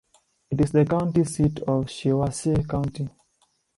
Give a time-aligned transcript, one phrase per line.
[0.49, 3.07] It is the county seat of Shiawassee County.